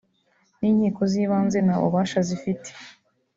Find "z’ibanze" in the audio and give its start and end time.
1.11-1.57